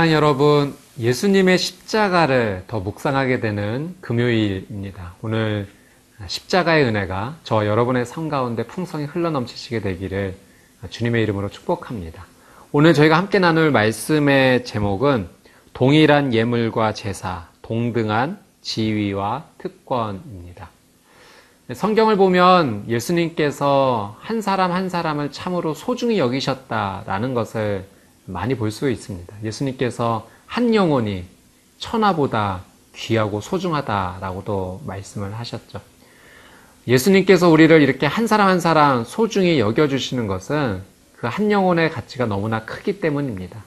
사랑하는 0.00 0.14
여러분, 0.14 0.74
예수님의 0.98 1.58
십자가를 1.58 2.64
더 2.68 2.80
묵상하게 2.80 3.40
되는 3.40 3.94
금요일입니다. 4.00 5.14
오늘 5.20 5.68
십자가의 6.26 6.84
은혜가 6.84 7.36
저 7.44 7.66
여러분의 7.66 8.06
삶 8.06 8.30
가운데 8.30 8.62
풍성히 8.62 9.04
흘러넘치시게 9.04 9.80
되기를 9.80 10.36
주님의 10.88 11.22
이름으로 11.24 11.50
축복합니다. 11.50 12.24
오늘 12.72 12.94
저희가 12.94 13.18
함께 13.18 13.38
나눌 13.38 13.70
말씀의 13.72 14.64
제목은 14.64 15.28
동일한 15.74 16.32
예물과 16.32 16.94
제사, 16.94 17.48
동등한 17.60 18.38
지위와 18.62 19.44
특권입니다. 19.58 20.70
성경을 21.74 22.16
보면 22.16 22.84
예수님께서 22.88 24.16
한 24.20 24.40
사람 24.40 24.72
한 24.72 24.88
사람을 24.88 25.30
참으로 25.30 25.74
소중히 25.74 26.18
여기셨다라는 26.18 27.34
것을 27.34 27.84
많이 28.32 28.54
볼 28.54 28.70
수 28.70 28.90
있습니다. 28.90 29.34
예수님께서 29.44 30.28
한 30.46 30.74
영혼이 30.74 31.24
천하보다 31.78 32.62
귀하고 32.94 33.40
소중하다라고도 33.40 34.82
말씀을 34.86 35.34
하셨죠. 35.38 35.80
예수님께서 36.86 37.48
우리를 37.48 37.82
이렇게 37.82 38.06
한 38.06 38.26
사람 38.26 38.48
한 38.48 38.60
사람 38.60 39.04
소중히 39.04 39.60
여겨주시는 39.60 40.26
것은 40.26 40.82
그 41.16 41.26
한 41.26 41.50
영혼의 41.50 41.90
가치가 41.90 42.24
너무나 42.24 42.64
크기 42.64 42.98
때문입니다. 43.00 43.62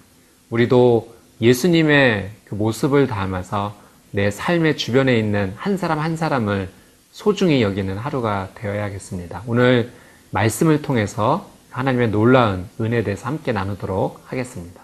우리도 0.49 1.13
예수님의 1.39 2.31
그 2.45 2.55
모습을 2.55 3.07
담아서 3.07 3.75
내 4.11 4.31
삶의 4.31 4.77
주변에 4.77 5.17
있는 5.17 5.53
한 5.55 5.77
사람 5.77 5.99
한 5.99 6.17
사람을 6.17 6.69
소중히 7.11 7.61
여기는 7.61 7.95
하루가 7.97 8.49
되어야겠습니다. 8.55 9.43
오늘 9.45 9.91
말씀을 10.31 10.81
통해서 10.81 11.47
하나님의 11.73 12.11
놀라운 12.11 12.69
은혜에 12.79 13.03
대해서 13.03 13.27
함께 13.27 13.51
나누도록 13.51 14.21
하겠습니다. 14.25 14.83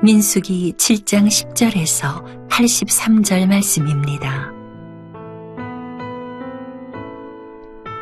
민수기 0.00 0.74
7장 0.76 1.26
10절에서 1.26 2.48
83절 2.48 3.48
말씀입니다. 3.48 4.52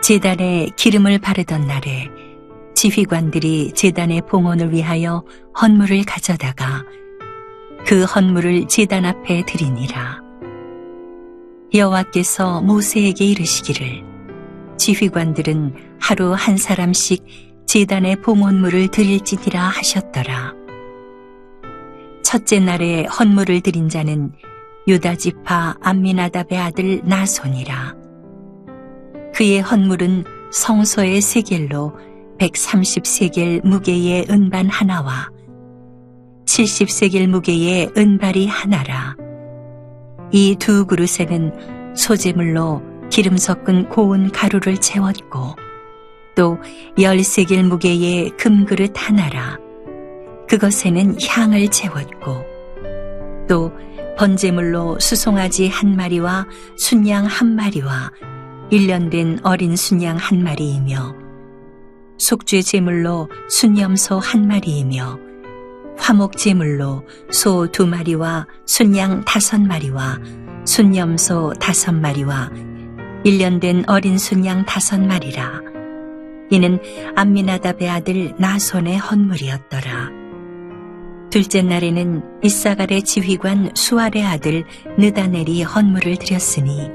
제단에 0.02 0.68
기름을 0.76 1.18
바르던 1.18 1.66
날에 1.66 2.10
지휘관들이 2.74 3.72
제단의 3.72 4.26
봉헌을 4.28 4.72
위하여 4.72 5.24
헌물을 5.58 6.04
가져다가 6.04 6.84
그 7.86 8.04
헌물을 8.04 8.66
제단 8.68 9.04
앞에 9.04 9.44
드리니라. 9.44 10.22
여호와께서 11.74 12.62
모세에게 12.62 13.26
이르시기를 13.26 14.04
지휘관들은 14.78 15.74
하루 16.00 16.32
한 16.32 16.56
사람씩 16.56 17.24
제단의 17.66 18.22
봉헌물을 18.22 18.88
드릴지니라 18.88 19.60
하셨더라. 19.60 20.54
첫째 22.22 22.60
날에 22.60 23.04
헌물을 23.04 23.60
드린 23.60 23.88
자는 23.88 24.32
유다 24.88 25.16
지파 25.16 25.76
암미나답의 25.82 26.58
아들 26.58 27.00
나손이라. 27.04 27.94
그의 29.34 29.60
헌물은 29.60 30.24
성소의 30.52 31.20
세겔로 31.20 31.92
130세겔 32.38 33.66
무게의 33.66 34.26
은반 34.30 34.68
하나와 34.68 35.33
70세겔 36.54 37.26
무게의 37.26 37.90
은발이 37.96 38.46
하나라. 38.46 39.16
이 40.30 40.54
두 40.56 40.86
그릇에는 40.86 41.96
소재물로 41.96 42.80
기름 43.10 43.36
섞은 43.36 43.88
고운 43.88 44.30
가루를 44.30 44.76
채웠고 44.76 45.56
또 46.36 46.58
10세겔 46.96 47.64
무게의 47.64 48.36
금그릇 48.36 48.92
하나라. 48.94 49.58
그것에는 50.48 51.16
향을 51.20 51.66
채웠고 51.70 52.44
또 53.48 53.72
번제물로 54.16 55.00
수송아지 55.00 55.66
한 55.66 55.96
마리와 55.96 56.46
순양 56.76 57.24
한 57.26 57.56
마리와 57.56 58.12
일년된 58.70 59.40
어린 59.42 59.74
순양 59.74 60.18
한 60.18 60.44
마리이며 60.44 61.16
속죄 62.16 62.62
제물로 62.62 63.28
순염소 63.50 64.20
한 64.20 64.46
마리이며 64.46 65.33
화목 65.98 66.36
제물로 66.36 67.04
소 67.30 67.66
두 67.72 67.86
마리와 67.86 68.46
순양 68.66 69.24
다섯 69.24 69.60
마리와 69.60 70.18
순염소 70.66 71.54
다섯 71.60 71.92
마리와 71.92 72.50
일년된 73.24 73.84
어린 73.86 74.18
순양 74.18 74.66
다섯 74.66 75.00
마리라 75.00 75.62
이는 76.50 76.78
암미나답의 77.16 77.88
아들 77.88 78.34
나손의 78.38 78.98
헌물이었더라. 78.98 80.10
둘째 81.30 81.62
날에는 81.62 82.22
이사갈의 82.44 83.02
지휘관 83.02 83.72
수알의 83.74 84.24
아들 84.24 84.64
느다넬이 84.98 85.62
헌물을 85.62 86.16
드렸으니 86.16 86.90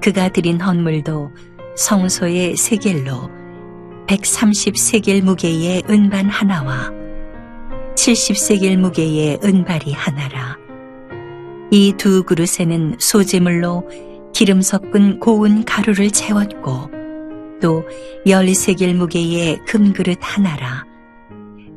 그가 0.00 0.28
드린 0.28 0.60
헌물도 0.60 1.32
성소의 1.76 2.56
세겔로 2.56 3.30
130세겔 4.06 5.22
무게의 5.22 5.84
은반 5.88 6.28
하나와 6.28 6.92
70세겔 7.94 8.76
무게의 8.76 9.40
은발이 9.44 9.92
하나라. 9.92 10.56
이 11.70 11.94
두 11.96 12.22
그릇에는 12.24 12.96
소재물로 12.98 13.88
기름 14.34 14.60
섞은 14.60 15.20
고운 15.20 15.64
가루를 15.64 16.10
채웠고 16.10 16.90
또 17.60 17.84
12세겔 18.26 18.94
무게의 18.94 19.60
금그릇 19.66 20.18
하나라. 20.20 20.84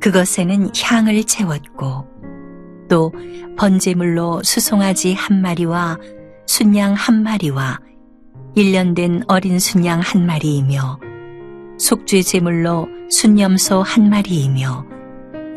그것에는 0.02 0.72
향을 0.76 1.24
채웠고 1.24 2.08
또 2.90 3.12
번제물로 3.58 4.42
수송아지 4.44 5.14
한 5.14 5.42
마리와 5.42 5.98
순양 6.48 6.94
한 6.94 7.24
마리와 7.24 7.80
일년된 8.56 9.24
어린 9.28 9.60
순양 9.60 10.02
한 10.02 10.26
마리이며 10.26 11.00
속죄 11.78 12.22
제물로 12.22 12.88
순염소 13.10 13.82
한 13.82 14.10
마리이며 14.10 14.95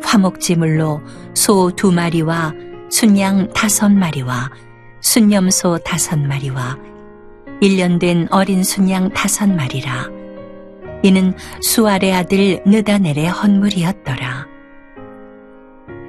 화목 0.03 0.39
제물로 0.39 1.01
소 1.33 1.71
두 1.75 1.91
마리와 1.91 2.53
순양 2.89 3.53
다섯 3.53 3.89
마리와 3.89 4.49
순염소 5.01 5.79
다섯 5.79 6.17
마리와 6.19 6.77
일년된 7.61 8.29
어린 8.31 8.63
순양 8.63 9.09
다섯 9.09 9.49
마리라. 9.49 10.09
이는 11.03 11.33
수알의 11.61 12.13
아들 12.13 12.61
느다넬의 12.65 13.27
헌물이었더라. 13.27 14.47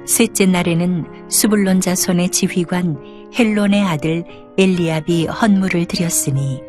셋째 0.05 0.45
날에는 0.45 1.29
수불론 1.29 1.79
자손의 1.79 2.29
지휘관 2.29 3.29
헬론의 3.37 3.81
아들 3.83 4.23
엘리압이 4.57 5.27
헌물을 5.27 5.85
드렸으니 5.85 6.61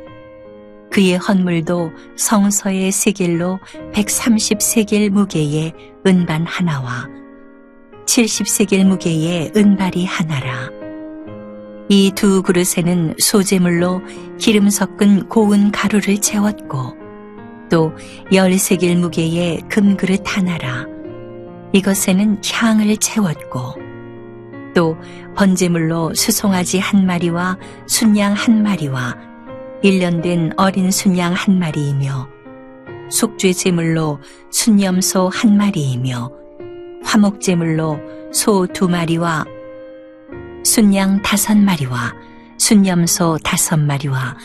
그의 0.92 1.16
헌물도 1.16 1.90
성서의 2.16 2.92
세겔로 2.92 3.58
130세겔 3.94 5.08
무게의 5.08 5.72
은반 6.06 6.44
하나와 6.44 7.08
70세겔 8.04 8.84
무게의 8.84 9.52
은발이 9.56 10.04
하나라. 10.04 10.68
이 11.88 12.12
두 12.14 12.42
그릇에는 12.42 13.14
소재물로 13.18 14.02
기름 14.38 14.68
섞은 14.68 15.28
고운 15.28 15.70
가루를 15.72 16.18
채웠고 16.18 16.94
또 17.70 17.92
10세겔 18.30 18.96
무게의 18.96 19.62
금그릇 19.70 20.22
하나라. 20.26 20.86
이것에는 21.72 22.42
향을 22.52 22.98
채웠고 22.98 23.80
또 24.74 24.96
번제물로 25.36 26.12
수송아지 26.14 26.78
한 26.78 27.06
마리와 27.06 27.58
순양 27.86 28.34
한 28.34 28.62
마리와 28.62 29.31
일년된 29.82 30.52
어린 30.56 30.90
순양 30.90 31.32
한 31.32 31.58
마리이며 31.58 32.28
속죄 33.10 33.52
제물로 33.52 34.20
순염소 34.50 35.28
한 35.28 35.56
마리이며 35.56 36.30
화목 37.04 37.40
제물로 37.40 37.98
소 38.32 38.66
두 38.72 38.88
마리와 38.88 39.44
순양 40.64 41.22
다섯 41.22 41.58
마리와 41.58 42.14
순염소 42.58 43.38
다섯 43.42 43.76
마리와 43.76 44.36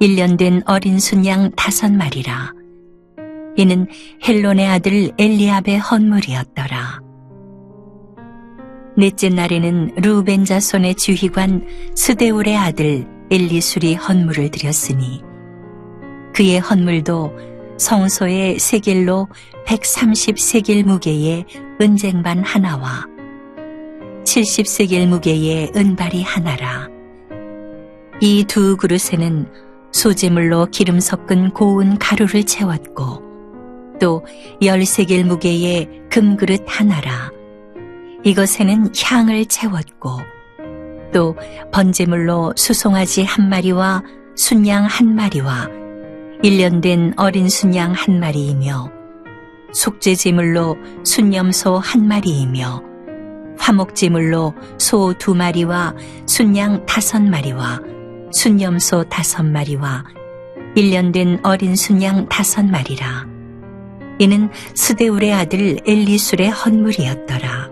일년된 0.00 0.62
어린 0.64 0.98
순양 0.98 1.50
다섯 1.56 1.92
마리라. 1.92 2.54
이는 3.56 3.86
헬론의 4.26 4.66
아들 4.66 5.10
엘리압의 5.18 5.78
헌물이었더라. 5.78 7.00
넷째 8.96 9.28
날에는 9.28 9.96
루벤 9.96 10.46
자손의 10.46 10.94
지휘관 10.94 11.66
스데울의 11.94 12.56
아들 12.56 13.19
엘리술이 13.30 13.94
헌물을 13.94 14.50
드렸으니 14.50 15.22
그의 16.34 16.58
헌물도 16.58 17.32
성소의 17.78 18.58
세겔로 18.58 19.28
130세겔 19.66 20.84
무게의 20.84 21.46
은쟁반 21.80 22.42
하나와 22.42 23.06
70세겔 24.24 25.06
무게의 25.06 25.72
은발이 25.74 26.22
하나라. 26.22 26.88
이 28.20 28.44
두 28.46 28.76
그릇에는 28.76 29.46
소재물로 29.92 30.66
기름 30.66 31.00
섞은 31.00 31.50
고운 31.50 31.98
가루를 31.98 32.44
채웠고 32.44 33.22
또 34.00 34.24
열세겔 34.62 35.24
무게의 35.24 36.02
금그릇 36.10 36.64
하나라 36.66 37.30
이것에는 38.24 38.92
향을 39.02 39.46
채웠고 39.46 40.20
또 41.12 41.36
번제물로 41.72 42.52
수송아지 42.56 43.24
한 43.24 43.48
마리와 43.48 44.02
순양 44.36 44.84
한 44.84 45.14
마리와 45.14 45.68
일년된 46.42 47.14
어린 47.16 47.48
순양 47.48 47.92
한 47.92 48.20
마리이며 48.20 48.90
속죄제물로 49.72 50.76
순염소 51.04 51.78
한 51.78 52.08
마리이며 52.08 52.82
화목제물로 53.58 54.54
소 54.78 55.14
두 55.18 55.34
마리와 55.34 55.94
순양 56.26 56.86
다섯 56.86 57.22
마리와 57.22 57.80
순염소 58.32 59.04
다섯 59.04 59.42
마리와 59.44 60.04
일년된 60.74 61.40
어린 61.42 61.76
순양 61.76 62.28
다섯 62.28 62.64
마리라. 62.64 63.26
이는 64.18 64.50
스데울의 64.74 65.32
아들 65.32 65.78
엘리술의 65.86 66.50
헌물이었더라. 66.50 67.69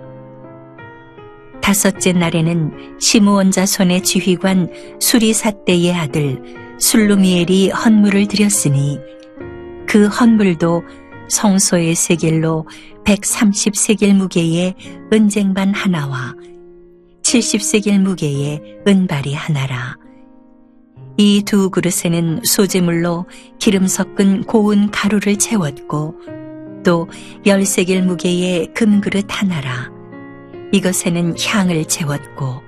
다섯째 1.68 2.14
날에는 2.14 2.98
시므온 2.98 3.50
자 3.50 3.66
손의 3.66 4.02
지휘관 4.02 4.70
수리사떼의 5.00 5.92
아들 5.92 6.42
술루미엘이 6.80 7.68
헌물을 7.68 8.26
드렸으니 8.26 8.98
그 9.86 10.06
헌물도 10.06 10.82
성소의 11.28 11.94
세겔로 11.94 12.66
130세겔 13.04 14.14
무게의 14.14 14.76
은쟁반 15.12 15.74
하나와 15.74 16.34
70세겔 17.20 17.98
무게의 17.98 18.78
은발이 18.88 19.34
하나라. 19.34 19.98
이 21.18 21.42
두 21.44 21.68
그릇에는 21.68 22.44
소재물로 22.44 23.26
기름 23.58 23.86
섞은 23.86 24.44
고운 24.44 24.90
가루를 24.90 25.36
채웠고 25.36 26.14
또 26.82 27.08
열세겔 27.44 28.04
무게의 28.04 28.72
금그릇 28.72 29.26
하나라. 29.28 29.97
이것에는 30.72 31.34
향을 31.38 31.84
채웠고 31.86 32.62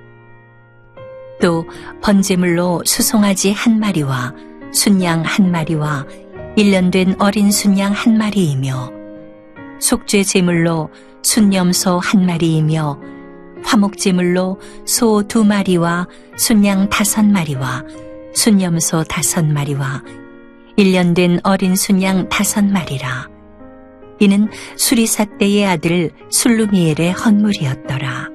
또 1.41 1.65
번제물로 2.01 2.83
수송아지 2.85 3.51
한 3.51 3.79
마리와 3.79 4.33
순양 4.73 5.23
한 5.23 5.51
마리와 5.51 6.05
일년된 6.55 7.15
어린 7.19 7.51
순양 7.51 7.93
한 7.93 8.17
마리이며 8.17 8.91
속죄 9.79 10.23
제물로 10.23 10.89
순염소 11.23 11.99
한 11.99 12.25
마리이며 12.25 12.99
화목 13.63 13.97
제물로 13.97 14.59
소 14.85 15.23
두 15.27 15.43
마리와 15.43 16.07
순양 16.37 16.89
다섯 16.89 17.25
마리와 17.25 17.83
순염소 18.33 19.03
다섯 19.05 19.45
마리와 19.45 20.03
일년된 20.77 21.41
어린 21.43 21.75
순양 21.75 22.29
다섯 22.29 22.63
마리라 22.65 23.30
이는 24.21 24.47
수리사 24.77 25.25
때의 25.39 25.65
아들 25.65 26.11
술루미엘의 26.29 27.11
헌물이었더라 27.11 28.29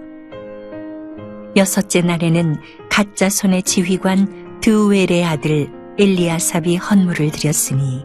여섯째 1.55 2.03
날에는 2.03 2.57
가짜 2.91 3.31
손의 3.31 3.63
지휘관 3.63 4.61
드우엘의 4.61 5.25
아들 5.25 5.71
엘리아삽이 5.97 6.77
헌물을 6.77 7.31
드렸으니 7.31 8.05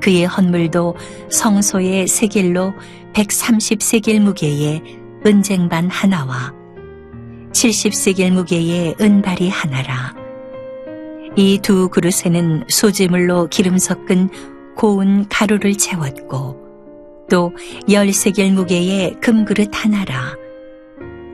그의 0.00 0.24
헌물도 0.24 0.96
성소의 1.30 2.08
세겔로 2.08 2.72
130세겔 3.12 4.20
무게의 4.20 4.82
은쟁반 5.26 5.90
하나와 5.90 6.54
70세겔 7.52 8.32
무게의 8.32 8.96
은발이 9.00 9.48
하나라. 9.48 10.14
이 11.36 11.58
두 11.62 11.88
그릇에는 11.88 12.64
소재물로 12.68 13.48
기름 13.48 13.78
섞은 13.78 14.28
고운 14.76 15.26
가루를 15.28 15.76
채웠고 15.76 16.62
또 17.30 17.52
열세 17.90 18.30
겔 18.32 18.52
무게의 18.52 19.20
금그릇 19.20 19.70
하나라. 19.72 20.34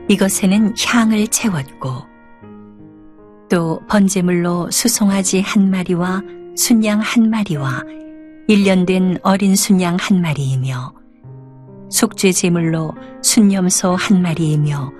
이것에는 0.07 0.73
향을 0.77 1.27
채웠고 1.27 1.89
또 3.49 3.81
번제물로 3.87 4.71
수송아지 4.71 5.41
한 5.41 5.69
마리와 5.69 6.21
순양 6.55 6.99
한 6.99 7.29
마리와 7.29 7.83
일년된 8.47 9.19
어린 9.23 9.55
순양 9.55 9.97
한 9.99 10.21
마리이며 10.21 10.93
속죄 11.89 12.31
제물로 12.31 12.93
순염소 13.21 13.95
한 13.95 14.21
마리이며 14.21 14.91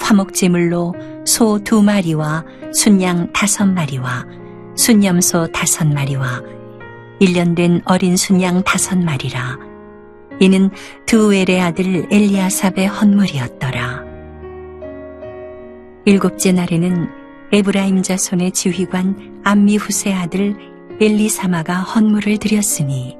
화목 0.00 0.32
제물로 0.34 0.94
소 1.26 1.58
두 1.62 1.82
마리와 1.82 2.44
순양 2.72 3.32
다섯 3.32 3.66
마리와 3.66 4.24
순염소 4.76 5.48
다섯 5.52 5.86
마리와 5.86 6.40
일년된 7.20 7.82
어린 7.84 8.16
순양 8.16 8.64
다섯 8.64 8.98
마리라 8.98 9.58
이는 10.40 10.70
두엘의 11.06 11.60
아들 11.60 12.06
엘리아삽의 12.10 12.88
헌물이었더라 12.88 14.04
일곱째 16.06 16.52
날에는 16.52 17.08
에브라임 17.52 18.02
자손의 18.02 18.52
지휘관 18.52 19.42
암미후세 19.44 20.12
아들 20.12 20.56
엘리사마가 21.00 21.74
헌물을 21.74 22.38
드렸으니 22.38 23.16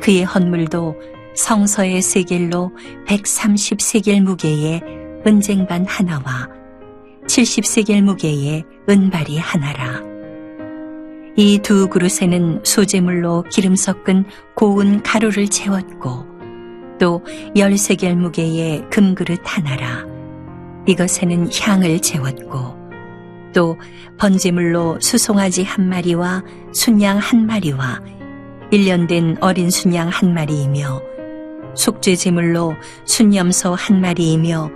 그의 0.00 0.24
헌물도 0.24 0.94
성서의 1.34 2.02
세겔로 2.02 2.72
130세겔 3.06 4.22
무게의 4.22 4.80
은쟁반 5.26 5.84
하나와 5.86 6.48
70세겔 7.26 8.02
무게의 8.02 8.64
은발이 8.88 9.38
하나라. 9.38 10.05
이 11.36 11.58
두 11.58 11.88
그릇에는 11.88 12.62
소재물로 12.64 13.44
기름 13.50 13.76
섞은 13.76 14.24
고운 14.54 15.02
가루를 15.02 15.48
채웠고 15.48 16.24
또 16.98 17.22
열세 17.54 17.94
겔 17.96 18.16
무게의 18.16 18.86
금그릇 18.90 19.40
하나라. 19.44 20.06
이것에는 20.86 21.50
향을 21.52 22.00
채웠고 22.00 22.76
또 23.52 23.76
번제물로 24.18 24.98
수송아지 25.00 25.62
한 25.62 25.88
마리와 25.88 26.42
순양 26.72 27.18
한 27.18 27.46
마리와 27.46 28.00
일년된 28.70 29.36
어린 29.40 29.68
순양 29.70 30.08
한 30.08 30.32
마리이며 30.32 31.02
속죄제물로 31.74 32.74
순염소 33.04 33.74
한 33.74 34.00
마리이며 34.00 34.70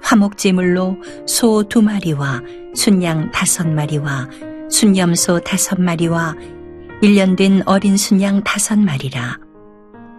화목제물로 0.00 0.96
소 1.26 1.64
두 1.68 1.82
마리와 1.82 2.40
순양 2.74 3.30
다섯 3.32 3.68
마리와 3.68 4.28
순염소 4.70 5.40
다섯 5.40 5.80
마리와 5.80 6.34
일년된 7.00 7.62
어린 7.66 7.96
순양 7.96 8.44
다섯 8.44 8.78
마리라. 8.78 9.38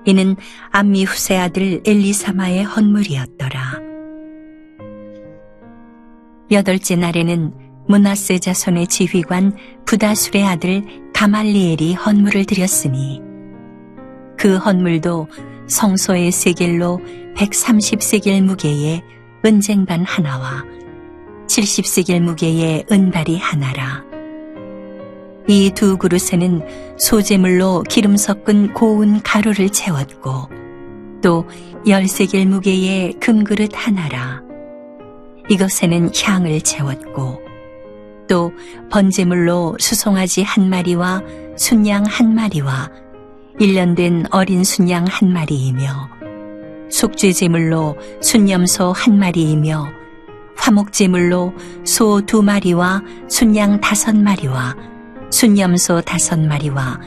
이는 0.05 0.35
암미 0.71 1.03
후세 1.03 1.37
아들 1.37 1.81
엘리사마의 1.85 2.63
헌물이었더라. 2.63 3.79
여덟째 6.51 6.95
날에는 6.95 7.53
문하세 7.87 8.39
자손의 8.39 8.87
지휘관 8.87 9.55
부다술의 9.85 10.45
아들 10.45 10.83
가말리엘이 11.13 11.95
헌물을 11.95 12.45
드렸으니 12.45 13.21
그 14.37 14.57
헌물도 14.57 15.27
성소의 15.67 16.31
세겔로 16.31 16.99
130세겔 17.35 18.41
무게의 18.41 19.03
은쟁반 19.45 20.05
하나와 20.05 20.63
70세겔 21.47 22.19
무게의 22.21 22.85
은발이 22.91 23.37
하나라. 23.37 24.08
이 25.49 25.71
두 25.71 25.97
그릇에는 25.97 26.61
소재물로 26.99 27.83
기름 27.89 28.17
섞은 28.17 28.75
고운 28.75 29.19
가루를 29.23 29.69
채웠고 29.71 30.47
또 31.23 31.47
열세겔 31.87 32.45
무게의 32.45 33.13
금그릇 33.19 33.71
하나라. 33.73 34.43
이것에는 35.49 36.11
향을 36.15 36.61
채웠고 36.61 37.41
또 38.27 38.51
번제물로 38.91 39.75
수송아지 39.79 40.43
한 40.43 40.69
마리와 40.69 41.23
순양 41.57 42.05
한 42.05 42.35
마리와 42.35 42.91
일년된 43.59 44.27
어린 44.29 44.63
순양 44.63 45.07
한 45.09 45.33
마리이며 45.33 45.87
속죄제물로 46.91 47.97
순염소 48.21 48.91
한 48.91 49.17
마리이며 49.17 49.87
화목제물로 50.57 51.53
소 51.85 52.21
두 52.27 52.43
마리와 52.43 53.01
순양 53.27 53.81
다섯 53.81 54.15
마리와 54.15 54.75
순염소 55.39 56.01
다섯 56.01 56.37
마리와 56.37 56.99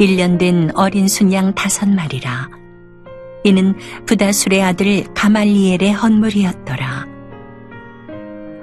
일년된 0.00 0.72
어린 0.74 1.06
순양 1.06 1.54
다섯 1.54 1.88
마리라 1.88 2.50
이는 3.44 3.76
부다술의 4.06 4.60
아들 4.60 5.04
가말리엘의 5.14 5.92
헌물이었더라 5.92 7.06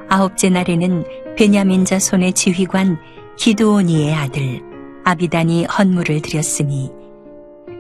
아홉째 0.10 0.50
날에는 0.50 1.06
베냐민 1.38 1.86
자손의 1.86 2.34
지휘관 2.34 2.98
기드오니의 3.38 4.14
아들 4.14 4.62
아비단이 5.06 5.64
헌물을 5.68 6.22
드렸으니 6.22 6.92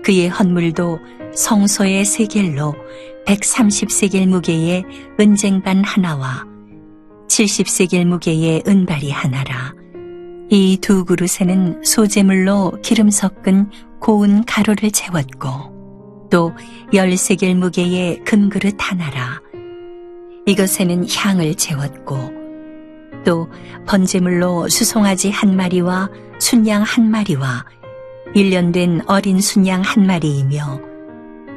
그의 0.05 0.29
헌물도 0.29 0.97
성소의 1.35 2.05
세겔로 2.05 2.73
130세겔 3.25 4.27
무게의 4.27 4.85
은쟁반 5.19 5.83
하나와 5.83 6.45
70세겔 7.27 8.05
무게의 8.05 8.63
은발이 8.65 9.11
하나라. 9.11 9.76
이 10.49 10.77
두 10.79 11.03
그릇에는 11.03 11.83
소재물로 11.83 12.79
기름 12.81 13.09
섞은 13.09 13.69
고운 13.99 14.45
가루를 14.45 14.91
채웠고 14.91 16.29
또 16.31 16.53
열세 16.93 17.35
겔 17.35 17.55
무게의 17.55 18.23
금그릇 18.23 18.75
하나라. 18.79 19.41
이것에는 20.45 21.05
향을 21.09 21.55
채웠고 21.55 22.31
또 23.25 23.49
번제물로 23.85 24.69
수송아지 24.69 25.31
한 25.31 25.55
마리와 25.57 26.09
순양 26.39 26.83
한 26.83 27.11
마리와 27.11 27.65
일년된 28.33 29.01
어린 29.07 29.41
순양 29.41 29.81
한 29.81 30.05
마리이며 30.07 30.79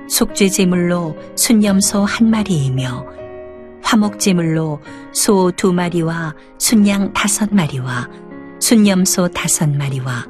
속죄제물로 0.09 1.17
순염소 1.37 2.05
한 2.05 2.29
마리이며 2.31 3.07
화목제물로 3.85 4.81
소 5.13 5.53
두 5.57 5.73
마리와 5.73 6.35
순양 6.59 7.13
다섯 7.13 7.55
마리와 7.55 8.09
순염소 8.61 9.29
다섯 9.29 9.69
마리와 9.69 10.26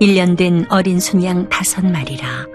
일년된 0.00 0.66
어린 0.70 0.98
순양 0.98 1.50
다섯 1.50 1.84
마리라. 1.84 2.46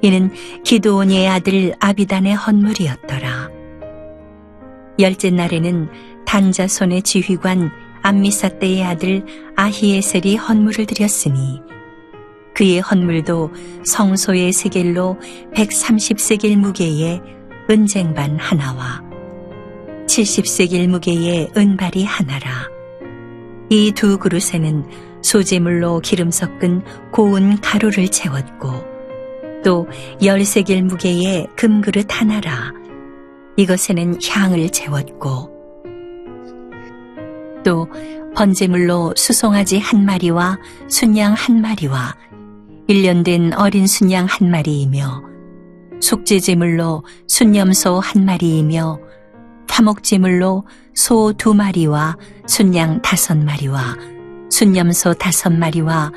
이는 0.00 0.32
기도온의 0.64 1.28
아들 1.28 1.74
아비단의 1.78 2.34
헌물이었더라. 2.34 3.50
열째 4.98 5.30
날에는 5.30 5.88
단자손의 6.26 7.02
지휘관 7.02 7.70
암미사떼의 8.02 8.84
아들 8.84 9.24
아히에셀이 9.54 10.36
헌물을 10.36 10.86
드렸으니 10.86 11.60
그의 12.54 12.80
헌물도 12.80 13.52
성소의 13.84 14.52
세겔로 14.52 15.18
130세겔 15.54 16.56
무게의 16.56 17.22
은쟁반 17.70 18.38
하나와 18.38 19.02
70세겔 20.06 20.88
무게의 20.88 21.52
은발이 21.56 22.04
하나라. 22.04 22.81
이 23.72 23.90
두 23.92 24.18
그릇에는 24.18 24.84
소재물로 25.22 26.00
기름 26.00 26.30
섞은 26.30 26.82
고운 27.10 27.58
가루를 27.58 28.08
채웠고 28.08 28.68
또 29.64 29.88
열세겔 30.22 30.82
무게의 30.82 31.46
금그릇 31.56 32.06
하나라. 32.10 32.70
이것에는 33.56 34.18
향을 34.22 34.68
채웠고 34.68 35.50
또 37.64 37.88
번제물로 38.36 39.14
수송아지 39.16 39.78
한 39.78 40.04
마리와 40.04 40.58
순양 40.88 41.32
한 41.32 41.62
마리와 41.62 42.14
일년된 42.88 43.54
어린 43.54 43.86
순양 43.86 44.26
한 44.26 44.50
마리이며 44.50 45.22
속죄제물로 45.98 47.04
순염소 47.26 48.00
한 48.00 48.26
마리이며 48.26 48.98
화목제물로 49.72 50.64
소 50.94 51.32
두 51.32 51.54
마리와 51.54 52.18
순양 52.46 53.00
다섯 53.00 53.38
마리와 53.38 53.96
순염소 54.50 55.14
다섯 55.14 55.50
마리와 55.50 56.12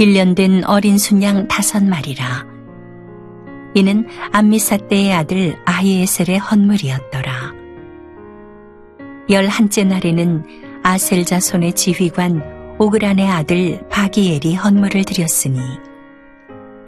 일년된 0.00 0.64
어린 0.64 0.98
순양 0.98 1.46
다섯 1.46 1.84
마리라. 1.84 2.44
이는 3.74 4.08
암미사떼의 4.32 5.12
아들 5.12 5.56
아히에셀의 5.64 6.38
헌물이었더라. 6.38 7.54
열한째 9.30 9.84
날에는 9.84 10.44
아셀 10.82 11.24
자손의 11.24 11.74
지휘관 11.74 12.76
오그란의 12.80 13.28
아들 13.28 13.86
바기엘이 13.88 14.56
헌물을 14.56 15.04
드렸으니 15.04 15.60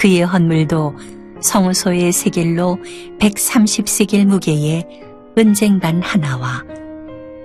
그의 0.01 0.23
헌물도 0.23 0.97
성소의 1.41 2.11
세겔로 2.11 2.79
130세겔 3.21 4.25
무게의 4.25 5.12
은쟁반 5.37 6.03
하나와 6.03 6.63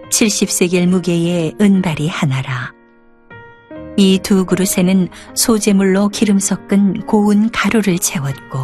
70세겔 0.09 0.87
무게의 0.87 1.55
은발이 1.59 2.07
하나라. 2.07 2.73
이 3.97 4.19
두 4.21 4.45
그릇에는 4.45 5.07
소재물로 5.35 6.09
기름 6.09 6.37
섞은 6.37 7.05
고운 7.07 7.49
가루를 7.49 7.97
채웠고 7.97 8.59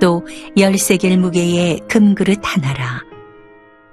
또 0.00 0.26
열세겔 0.56 1.18
무게의 1.18 1.80
금그릇 1.88 2.40
하나라. 2.42 3.02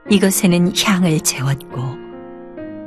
이것에는 0.10 0.74
향을 0.76 1.20
채웠고 1.22 1.82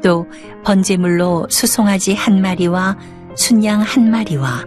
또 0.02 0.26
번제물로 0.64 1.46
수송아지 1.48 2.14
한 2.14 2.42
마리와 2.42 2.96
순양 3.36 3.80
한 3.80 4.10
마리와 4.10 4.64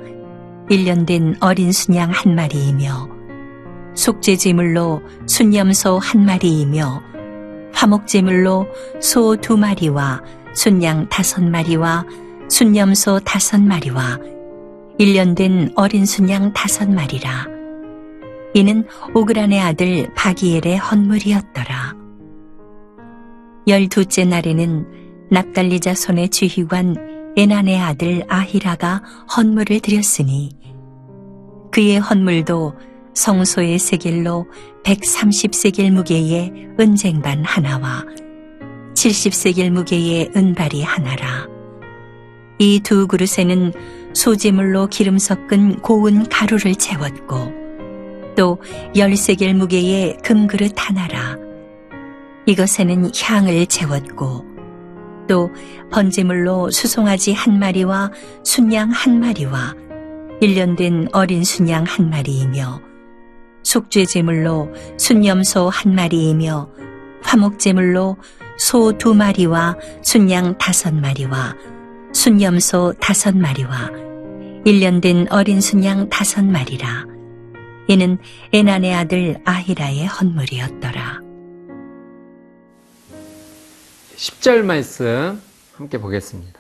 일년된 0.70 1.38
어린 1.42 1.72
순양 1.72 2.12
한 2.12 2.36
마리이며 2.36 3.19
속죄제물로 3.96 5.02
순염소 5.26 5.98
한 6.00 6.26
마리이며 6.26 7.04
화목제물로 7.74 8.68
소 9.02 9.36
두 9.38 9.58
마리와 9.58 10.22
순양 10.54 11.10
다섯 11.10 11.44
마리와 11.44 12.06
순염소 12.50 13.20
다섯 13.20 13.62
마리와 13.62 14.20
일년된 14.98 15.74
어린 15.76 16.06
순양 16.06 16.54
다섯 16.54 16.90
마리라. 16.90 17.48
이는 18.54 18.86
오그란의 19.14 19.62
아들 19.62 20.12
바기엘의 20.16 20.78
헌물이었더라. 20.78 21.96
열두째 23.68 24.26
날에는 24.26 24.88
납달리 25.30 25.80
자 25.80 25.94
손의 25.94 26.30
지휘관 26.30 27.34
에난의 27.38 27.80
아들 27.80 28.24
아히라가 28.28 29.04
헌물을 29.38 29.80
드렸으니 29.80 30.50
그의 31.72 32.00
헌물도 32.00 32.74
성소의 33.20 33.80
세겔로 33.80 34.48
130세겔 34.84 35.92
무게의 35.92 36.70
은쟁반 36.80 37.44
하나와 37.44 38.06
70세겔 38.94 39.70
무게의 39.72 40.32
은발이 40.36 40.84
하나라. 40.84 41.46
이 42.60 42.80
두 42.82 43.08
그릇에는 43.08 43.74
소재물로 44.14 44.88
기름 44.88 45.18
섞은 45.18 45.82
고운 45.82 46.28
가루를 46.30 46.76
채웠고 46.76 47.54
또 48.38 48.58
열세겔 48.96 49.54
무게의 49.54 50.20
금그릇 50.24 50.74
하나라. 50.78 51.38
이것에는 52.46 53.12
향을 53.22 53.66
채웠고 53.66 54.46
또 55.28 55.52
번제물로 55.92 56.72
수송아지 56.72 57.34
한 57.34 57.60
마리와 57.60 58.12
순양 58.46 58.92
한 58.92 59.20
마리와 59.20 59.76
일년된 60.40 61.10
어린 61.12 61.44
순양 61.44 61.84
한 61.84 62.10
마리이며 62.10 62.89
속죄 63.70 64.06
제물로 64.06 64.74
순염소 64.98 65.70
한 65.70 65.94
마리이며 65.94 66.68
화목 67.22 67.60
제물로 67.60 68.18
소 68.58 68.98
두 68.98 69.14
마리와 69.14 69.78
순양 70.02 70.58
다섯 70.58 70.92
마리와 70.92 71.56
순염소 72.12 72.96
다섯 73.00 73.38
마리와 73.38 73.92
일년된 74.66 75.28
어린 75.30 75.62
순양 75.62 76.10
다섯 76.10 76.44
마리라. 76.44 77.06
이는 77.88 78.18
에난의 78.54 78.96
아들 78.96 79.40
아히라의 79.46 80.08
헌물이었더라. 80.08 81.22
10절 84.16 84.64
말씀 84.64 85.40
함께 85.76 86.00
보겠습니다. 86.00 86.60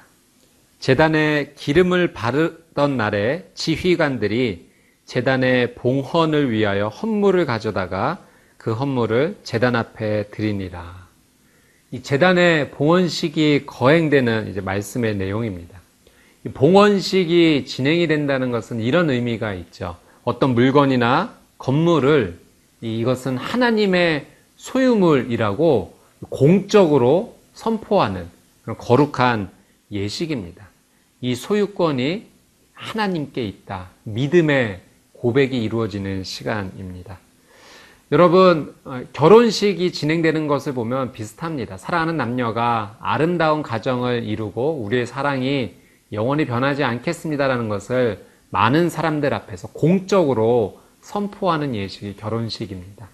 재단에 0.79 1.53
기름을 1.57 2.13
바르던 2.13 2.97
날에 2.97 3.49
지휘관들이 3.55 4.68
재단의 5.09 5.73
봉헌을 5.73 6.51
위하여 6.51 6.87
헌물을 6.87 7.47
가져다가 7.47 8.19
그 8.59 8.73
헌물을 8.73 9.37
재단 9.43 9.75
앞에 9.75 10.27
드리니라. 10.29 11.07
이 11.89 12.03
재단의 12.03 12.69
봉헌식이 12.69 13.63
거행되는 13.65 14.49
이제 14.51 14.61
말씀의 14.61 15.15
내용입니다. 15.15 15.79
이 16.45 16.49
봉헌식이 16.49 17.65
진행이 17.65 18.05
된다는 18.05 18.51
것은 18.51 18.81
이런 18.81 19.09
의미가 19.09 19.55
있죠. 19.55 19.97
어떤 20.23 20.53
물건이나 20.53 21.33
건물을 21.57 22.37
이것은 22.81 23.35
하나님의 23.35 24.27
소유물이라고 24.57 25.97
공적으로 26.29 27.35
선포하는 27.55 28.27
그런 28.61 28.77
거룩한 28.77 29.49
예식입니다. 29.91 30.67
이 31.21 31.33
소유권이 31.33 32.27
하나님께 32.73 33.43
있다. 33.43 33.89
믿음의 34.03 34.81
고백이 35.19 35.61
이루어지는 35.61 36.23
시간입니다. 36.23 37.19
여러분, 38.11 38.73
어, 38.85 39.01
결혼식이 39.13 39.91
진행되는 39.91 40.47
것을 40.47 40.73
보면 40.73 41.11
비슷합니다. 41.11 41.77
사랑하는 41.77 42.17
남녀가 42.17 42.97
아름다운 42.99 43.61
가정을 43.61 44.23
이루고 44.23 44.81
우리의 44.83 45.05
사랑이 45.05 45.75
영원히 46.11 46.45
변하지 46.45 46.83
않겠습니다라는 46.83 47.69
것을 47.69 48.25
많은 48.49 48.89
사람들 48.89 49.33
앞에서 49.33 49.67
공적으로 49.73 50.79
선포하는 51.01 51.75
예식이 51.75 52.15
결혼식입니다. 52.15 53.07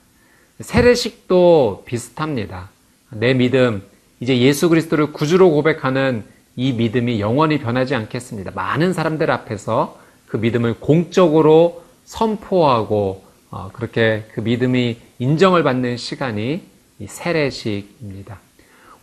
세례식도 0.61 1.83
비슷합니다. 1.85 2.69
내 3.09 3.33
믿음, 3.33 3.83
이제 4.21 4.37
예수 4.39 4.69
그리스도를 4.69 5.11
구주로 5.11 5.51
고백하는 5.51 6.23
이 6.55 6.71
믿음이 6.71 7.19
영원히 7.19 7.59
변하지 7.59 7.95
않겠습니다. 7.95 8.51
많은 8.51 8.93
사람들 8.93 9.29
앞에서 9.29 9.99
그 10.27 10.37
믿음을 10.37 10.75
공적으로 10.79 11.84
선포하고 12.05 13.23
어, 13.51 13.69
그렇게 13.73 14.25
그 14.33 14.39
믿음이 14.39 14.97
인정을 15.19 15.63
받는 15.63 15.97
시간이 15.97 16.61
이 16.99 17.07
세례식입니다. 17.07 18.39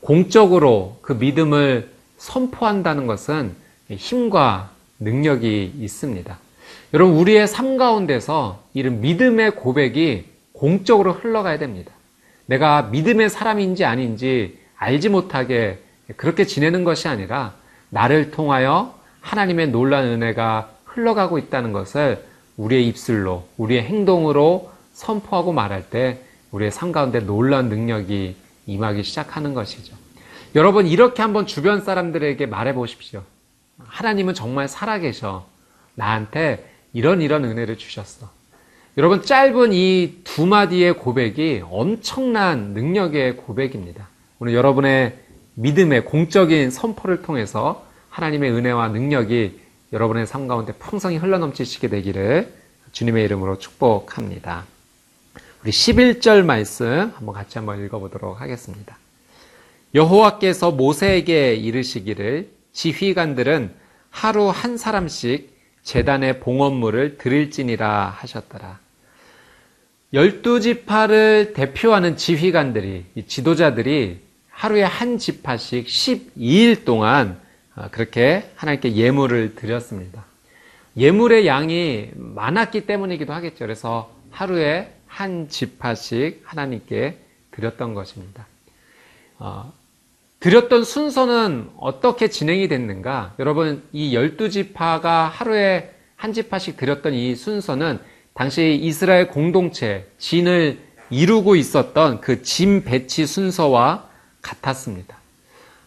공적으로 0.01 0.99
그 1.03 1.13
믿음을 1.13 1.91
선포한다는 2.19 3.07
것은 3.07 3.55
힘과 3.91 4.71
능력이 4.99 5.75
있습니다. 5.79 6.39
여러분, 6.95 7.17
우리의 7.17 7.49
삶 7.49 7.77
가운데서 7.77 8.63
이런 8.75 9.01
믿음의 9.01 9.57
고백이 9.57 10.27
공적으로 10.53 11.13
흘러가야 11.13 11.59
됩니다. 11.59 11.93
내가 12.47 12.83
믿음의 12.83 13.31
사람인지 13.31 13.85
아닌지 13.85 14.59
알지 14.77 15.09
못하게 15.09 15.79
그렇게 16.17 16.45
지내는 16.45 16.85
것이 16.85 17.09
아니라 17.09 17.55
나를 17.89 18.31
통하여 18.31 18.99
하나님의 19.21 19.69
놀라운 19.69 20.07
은혜가 20.09 20.71
흘러가고 20.85 21.39
있다는 21.39 21.73
것을 21.73 22.25
우리의 22.57 22.87
입술로, 22.89 23.47
우리의 23.57 23.83
행동으로 23.83 24.71
선포하고 24.93 25.53
말할 25.53 25.89
때 25.91 26.19
우리의 26.51 26.71
삶 26.71 26.93
가운데 26.93 27.21
놀라운 27.21 27.69
능력이 27.69 28.37
임하기 28.67 29.03
시작하는 29.03 29.55
것이죠. 29.55 29.97
여러분, 30.55 30.87
이렇게 30.87 31.23
한번 31.23 31.47
주변 31.47 31.81
사람들에게 31.81 32.45
말해 32.47 32.75
보십시오. 32.75 33.23
하나님은 33.79 34.35
정말 34.35 34.69
살아계셔. 34.69 35.47
나한테 35.95 36.71
이런 36.93 37.23
이런 37.23 37.45
은혜를 37.45 37.79
주셨어. 37.79 38.31
여러분, 38.99 39.23
짧은 39.23 39.73
이 39.73 40.21
두 40.25 40.47
마디의 40.47 40.95
고백이 40.99 41.63
엄청난 41.71 42.75
능력의 42.75 43.39
고백입니다. 43.39 44.09
오늘 44.39 44.55
여러분의 44.55 45.17
믿음의 45.55 46.05
공적인 46.05 46.71
선포를 46.71 47.23
통해서 47.23 47.87
하나님의 48.11 48.51
은혜와 48.53 48.89
능력이 48.89 49.61
여러분의 49.93 50.27
삶 50.27 50.49
가운데 50.49 50.73
풍성히 50.73 51.19
흘러넘치시게 51.19 51.89
되기를 51.89 52.53
주님의 52.93 53.25
이름으로 53.25 53.59
축복합니다. 53.59 54.65
우리 55.63 55.71
11절 55.71 56.45
말씀 56.45 57.13
한번 57.15 57.35
같이 57.35 57.59
한번 57.59 57.85
읽어보도록 57.85 58.41
하겠습니다. 58.41 58.97
여호와께서 59.95 60.71
모세에게 60.71 61.55
이르시기를 61.55 62.51
지휘관들은 62.73 63.75
하루 64.09 64.49
한 64.49 64.79
사람씩 64.79 65.53
재단의 65.83 66.41
봉헌물을 66.41 67.19
드릴지니라 67.19 68.17
하셨더라. 68.17 68.79
열두 70.15 70.61
지파를 70.61 71.53
대표하는 71.55 72.17
지휘관들이, 72.17 73.07
지도자들이 73.27 74.21
하루에 74.51 74.83
한 74.83 75.19
지파씩 75.19 75.87
12일 75.87 76.85
동안 76.85 77.31
어, 77.33 77.43
그렇게 77.91 78.51
하나님께 78.57 78.97
예물을 78.97 79.55
드렸습니다. 79.55 80.25
예물의 80.97 81.47
양이 81.47 82.11
많았기 82.15 82.87
때문이기도 82.87 83.33
하겠죠. 83.33 83.59
그래서 83.61 84.11
하루에 84.31 84.93
한 85.07 85.49
지파씩 85.49 86.43
하나님께 86.45 87.19
드렸던 87.53 87.95
것입니다. 87.95 88.47
어, 89.39 89.73
드렸던 90.41 90.85
순서는 90.85 91.71
어떻게 91.79 92.29
진행이 92.29 92.69
됐는가? 92.69 93.35
여러분, 93.39 93.83
이 93.93 94.15
열두 94.15 94.51
지파가 94.51 95.29
하루에 95.29 95.95
한 96.17 96.33
지파씩 96.33 96.77
드렸던 96.77 97.15
이 97.15 97.35
순서는 97.37 97.99
당시 98.35 98.79
이스라엘 98.83 99.29
공동체, 99.29 100.07
진을 100.19 100.79
이루고 101.11 101.57
있었던 101.57 102.21
그 102.21 102.43
진 102.43 102.85
배치 102.85 103.27
순서와 103.27 104.09
같았습니다. 104.41 105.17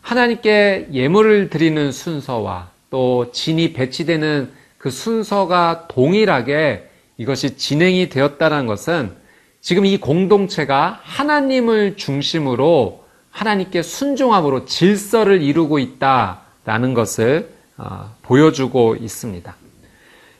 하나님께 0.06 0.90
예물을 0.94 1.50
드리는 1.50 1.92
순서와 1.92 2.70
또 2.92 3.32
진이 3.32 3.74
배치되는 3.74 4.52
그 4.78 4.92
순서가 4.92 5.88
동일하게 5.88 6.88
이것이 7.18 7.58
진행이 7.58 8.10
되었다는 8.10 8.68
것은 8.68 9.16
지금 9.62 9.84
이 9.84 9.98
공동체가 9.98 11.00
하나님을 11.02 11.98
중심으로 11.98 13.04
하나님께 13.32 13.82
순종함으로 13.82 14.66
질서를 14.66 15.42
이루고 15.42 15.80
있다라는 15.80 16.94
것을 16.94 17.50
어, 17.78 18.16
보여주고 18.22 18.98
있습니다. 18.98 19.56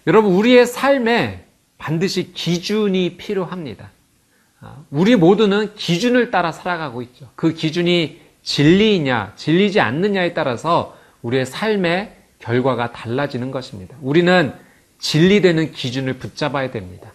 여러분, 0.06 0.34
우리의 0.34 0.68
삶에 0.68 1.44
반드시 1.80 2.34
기준이 2.34 3.18
필요합니다. 3.18 3.90
어, 4.62 4.86
우리 4.92 5.16
모두는 5.16 5.74
기준을 5.74 6.30
따라 6.30 6.52
살아가고 6.52 7.02
있죠. 7.02 7.28
그 7.36 7.54
기준이 7.54 8.25
진리이냐, 8.46 9.34
진리지 9.36 9.82
않느냐에 9.82 10.34
따라서 10.34 10.98
우리의 11.24 11.46
삶의 11.46 12.14
결과가 12.40 12.94
달라지는 12.94 13.52
것입니다. 13.52 13.98
우리는 14.02 14.54
진리되는 15.00 15.74
기준을 15.74 16.14
붙잡아야 16.14 16.72
됩니다. 16.72 17.12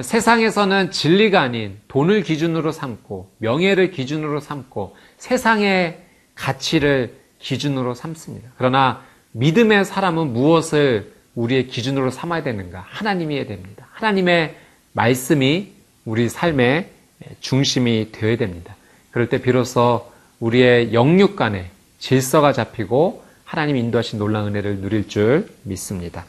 세상에서는 0.00 0.90
진리가 0.90 1.40
아닌 1.40 1.78
돈을 1.88 2.22
기준으로 2.22 2.72
삼고 2.72 3.30
명예를 3.38 3.92
기준으로 3.92 4.40
삼고 4.40 4.96
세상의 5.16 6.02
가치를 6.34 7.14
기준으로 7.38 7.94
삼습니다. 7.94 8.50
그러나 8.58 9.02
믿음의 9.32 9.84
사람은 9.84 10.32
무엇을 10.32 11.12
우리의 11.34 11.68
기준으로 11.68 12.10
삼아야 12.10 12.42
되는가? 12.42 12.84
하나님이어야 12.88 13.46
됩니다. 13.46 13.86
하나님의 13.92 14.56
말씀이 14.92 15.72
우리 16.04 16.28
삶의 16.28 16.90
중심이 17.40 18.10
되어야 18.12 18.36
됩니다. 18.36 18.74
그럴 19.10 19.28
때 19.28 19.40
비로소 19.40 20.10
우리의 20.40 20.92
영육 20.92 21.36
간에 21.36 21.70
질서가 21.98 22.52
잡히고 22.52 23.24
하나님 23.44 23.76
인도하신 23.76 24.18
놀라운 24.18 24.48
은혜를 24.48 24.80
누릴 24.80 25.08
줄 25.08 25.48
믿습니다. 25.62 26.24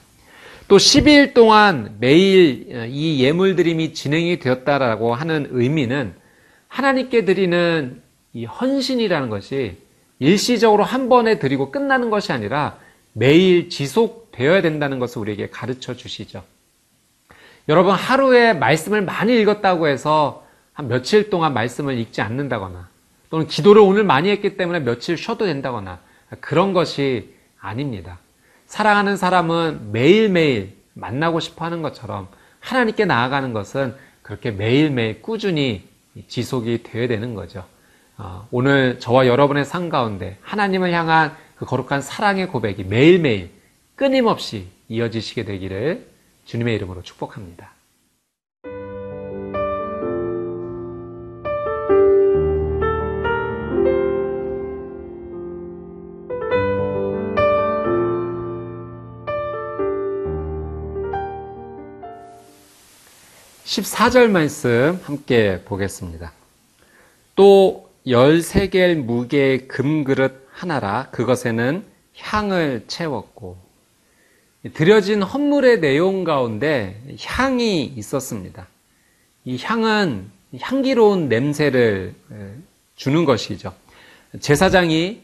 또 0.68 0.78
10일 0.78 1.34
동안 1.34 1.96
매일 2.00 2.88
이 2.90 3.24
예물 3.24 3.56
드림이 3.56 3.94
진행이 3.94 4.40
되었다라고 4.40 5.16
하는 5.16 5.48
의미는 5.52 6.14
하나님께 6.68 7.26
드리는 7.26 8.02
이 8.34 8.46
헌신이라는 8.46 9.30
것이 9.30 9.78
일시적으로 10.20 10.84
한 10.84 11.10
번에 11.10 11.40
드리고 11.40 11.72
끝나는 11.72 12.10
것이 12.10 12.32
아니라 12.32 12.78
매일 13.14 13.70
지속되어야 13.70 14.62
된다는 14.62 15.00
것을 15.00 15.22
우리에게 15.22 15.50
가르쳐 15.50 15.96
주시죠. 15.96 16.44
여러분, 17.70 17.94
하루에 17.94 18.54
말씀을 18.54 19.02
많이 19.02 19.40
읽었다고 19.40 19.88
해서 19.88 20.46
한 20.74 20.88
며칠 20.88 21.30
동안 21.30 21.54
말씀을 21.54 21.98
읽지 21.98 22.22
않는다거나 22.22 22.90
또는 23.30 23.48
기도를 23.48 23.82
오늘 23.82 24.04
많이 24.04 24.30
했기 24.30 24.58
때문에 24.58 24.80
며칠 24.80 25.18
쉬어도 25.18 25.46
된다거나 25.46 26.00
그런 26.40 26.74
것이 26.74 27.34
아닙니다. 27.60 28.20
사랑하는 28.66 29.18
사람은 29.18 29.92
매일매일 29.92 30.76
만나고 30.94 31.40
싶어 31.40 31.66
하는 31.66 31.82
것처럼 31.82 32.28
하나님께 32.60 33.06
나아가는 33.06 33.54
것은 33.54 33.96
그렇게 34.22 34.52
매일매일 34.52 35.22
꾸준히 35.22 35.88
지속이 36.28 36.84
되어야 36.84 37.08
되는 37.08 37.34
거죠. 37.34 37.64
어, 38.18 38.48
오늘 38.52 39.00
저와 39.00 39.28
여러분의 39.28 39.64
삶 39.64 39.90
가운데 39.90 40.38
하나님을 40.42 40.92
향한 40.92 41.36
그 41.56 41.66
거룩한 41.66 42.02
사랑의 42.02 42.48
고백이 42.48 42.84
매일매일 42.84 43.52
끊임없이 43.96 44.68
이어지시게 44.90 45.46
되기를 45.46 46.08
주님의 46.46 46.76
이름으로 46.76 47.04
축복합니다. 47.04 47.77
14절 63.68 64.30
말씀 64.30 64.98
함께 65.04 65.62
보겠습니다. 65.66 66.32
또 67.36 67.90
13개 68.08 68.96
무게의 68.96 69.68
금그릇 69.68 70.48
하나라 70.54 71.10
그것에는 71.12 71.84
향을 72.16 72.86
채웠고 72.88 73.58
드려진 74.74 75.22
헌물의 75.22 75.82
내용 75.82 76.24
가운데 76.24 77.02
향이 77.22 77.84
있었습니다. 77.84 78.68
이 79.44 79.58
향은 79.62 80.32
향기로운 80.60 81.28
냄새를 81.28 82.16
주는 82.96 83.26
것이죠. 83.26 83.76
제사장이 84.40 85.22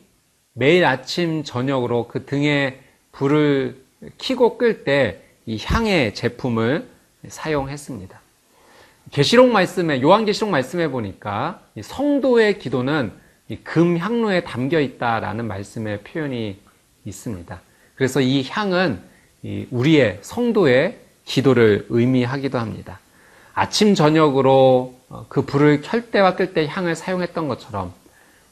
매일 0.52 0.86
아침 0.86 1.46
저녁으로 1.46 2.10
그 2.10 2.26
등에 2.26 2.82
불을 3.14 3.82
켜고 4.18 4.58
끌 4.58 4.84
때 4.84 5.24
이 5.46 5.58
향의 5.62 6.14
제품을 6.14 6.88
사용했습니다. 7.28 8.23
계시록 9.12 9.50
말씀에 9.50 10.02
요한계시록 10.02 10.50
말씀에 10.50 10.88
보니까 10.88 11.62
성도의 11.82 12.60
기도는 12.60 13.12
금향로에 13.64 14.44
담겨 14.44 14.80
있다라는 14.80 15.46
말씀의 15.46 16.02
표현이 16.02 16.60
있습니다. 17.06 17.62
그래서 17.96 18.22
이 18.22 18.48
향은 18.48 19.02
우리의 19.70 20.20
성도의 20.22 20.98
기도를 21.26 21.86
의미하기도 21.90 22.58
합니다. 22.58 23.00
아침 23.54 23.94
저녁으로 23.94 24.96
어, 25.10 25.26
그 25.30 25.46
불을 25.46 25.82
켤 25.82 26.10
때와 26.10 26.36
끌 26.36 26.54
때 26.54 26.66
향을 26.68 26.96
사용했던 26.96 27.48
것처럼 27.48 27.94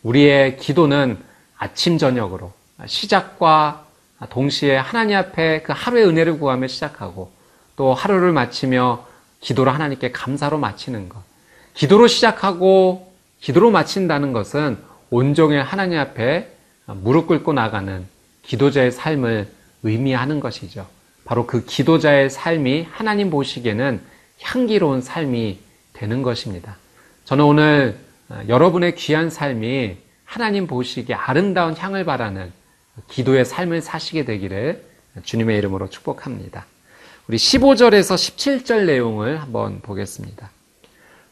우리의 0.03 0.57
기도는 0.57 1.17
아침 1.57 1.97
저녁으로 1.97 2.53
시작과 2.85 3.85
동시에 4.29 4.77
하나님 4.77 5.17
앞에 5.17 5.63
그 5.63 5.73
하루의 5.75 6.05
은혜를 6.05 6.37
구하며 6.39 6.67
시작하고 6.67 7.31
또 7.75 7.93
하루를 7.95 8.31
마치며 8.31 9.07
기도로 9.41 9.71
하나님께 9.71 10.11
감사로 10.11 10.57
마치는 10.57 11.09
것. 11.09 11.21
기도로 11.73 12.07
시작하고 12.07 13.13
기도로 13.39 13.71
마친다는 13.71 14.33
것은 14.33 14.77
온종일 15.09 15.61
하나님 15.61 15.99
앞에 15.99 16.47
무릎 16.85 17.27
꿇고 17.27 17.53
나가는 17.53 18.05
기도자의 18.43 18.91
삶을 18.91 19.47
의미하는 19.83 20.39
것이죠. 20.39 20.87
바로 21.25 21.47
그 21.47 21.65
기도자의 21.65 22.29
삶이 22.29 22.87
하나님 22.89 23.29
보시기에는 23.29 24.01
향기로운 24.41 25.01
삶이 25.01 25.59
되는 25.93 26.21
것입니다. 26.23 26.77
저는 27.25 27.45
오늘 27.45 27.97
어, 28.29 28.41
여러분의 28.47 28.95
귀한 28.95 29.29
삶이 29.29 29.97
하나님 30.25 30.65
보시기에 30.65 31.15
아름다운 31.15 31.75
향을 31.75 32.05
바라는 32.05 32.51
기도의 33.09 33.45
삶을 33.45 33.81
사시게 33.81 34.25
되기를 34.25 34.83
주님의 35.23 35.57
이름으로 35.57 35.89
축복합니다. 35.89 36.65
우리 37.31 37.37
15절에서 37.37 38.15
17절 38.15 38.87
내용을 38.87 39.41
한번 39.41 39.79
보겠습니다. 39.79 40.51